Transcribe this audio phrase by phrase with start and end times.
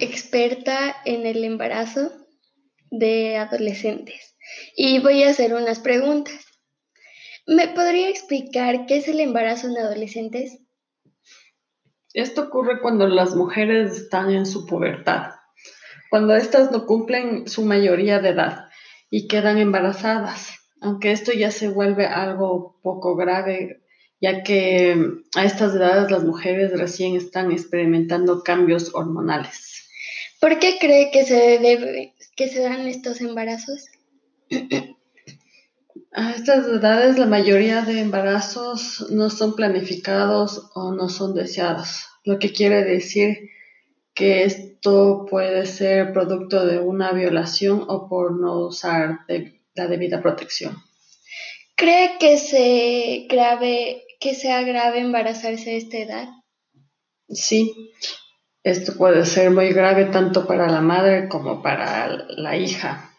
[0.00, 2.10] experta en el embarazo
[2.90, 4.36] de adolescentes
[4.76, 6.46] y voy a hacer unas preguntas.
[7.46, 10.58] ¿Me podría explicar qué es el embarazo en adolescentes?
[12.12, 15.32] Esto ocurre cuando las mujeres están en su pubertad,
[16.10, 18.68] cuando éstas no cumplen su mayoría de edad
[19.10, 23.82] y quedan embarazadas, aunque esto ya se vuelve algo poco grave,
[24.20, 24.96] ya que
[25.36, 29.89] a estas edades las mujeres recién están experimentando cambios hormonales.
[30.40, 33.84] ¿Por qué cree que se, debe, que se dan estos embarazos?
[36.12, 42.38] A estas edades la mayoría de embarazos no son planificados o no son deseados, lo
[42.38, 43.50] que quiere decir
[44.14, 49.20] que esto puede ser producto de una violación o por no usar
[49.74, 50.82] la debida protección.
[51.76, 56.28] ¿Cree que, se grave, que sea grave embarazarse a esta edad?
[57.28, 57.92] Sí,
[58.62, 63.10] esto puede ser muy grave tanto para la madre como para la hija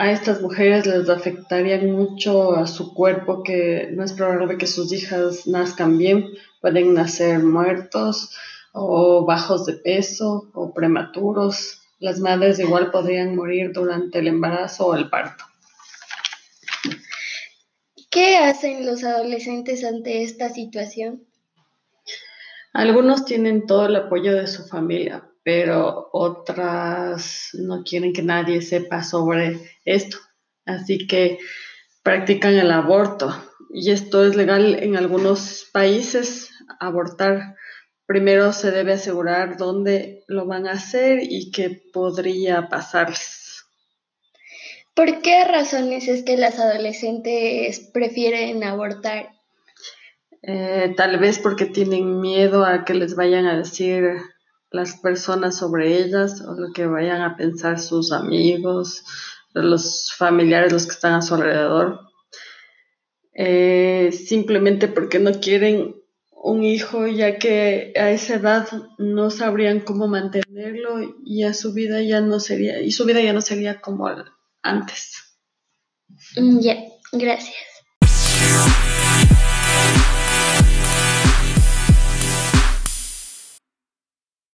[0.00, 4.90] a estas mujeres les afectaría mucho a su cuerpo, que no es probable que sus
[4.94, 6.24] hijas nazcan bien,
[6.62, 8.34] pueden nacer muertos
[8.72, 11.82] o bajos de peso o prematuros.
[11.98, 15.44] Las madres igual podrían morir durante el embarazo o el parto.
[18.10, 21.26] ¿Qué hacen los adolescentes ante esta situación?
[22.72, 29.02] Algunos tienen todo el apoyo de su familia, pero otras no quieren que nadie sepa
[29.02, 30.18] sobre esto.
[30.64, 31.38] Así que
[32.02, 33.34] practican el aborto.
[33.72, 37.56] Y esto es legal en algunos países, abortar.
[38.06, 43.64] Primero se debe asegurar dónde lo van a hacer y qué podría pasarles.
[44.94, 49.39] ¿Por qué razones es que las adolescentes prefieren abortar?
[50.42, 54.04] Eh, tal vez porque tienen miedo a que les vayan a decir
[54.70, 59.04] las personas sobre ellas o lo que vayan a pensar sus amigos,
[59.52, 62.00] los familiares, los que están a su alrededor.
[63.34, 65.96] Eh, simplemente porque no quieren
[66.42, 68.68] un hijo, ya que a esa edad
[68.98, 73.34] no sabrían cómo mantenerlo y a su vida ya no sería, y su vida ya
[73.34, 74.08] no sería como
[74.62, 75.36] antes.
[76.36, 76.76] Mm, ya,
[77.12, 77.69] gracias.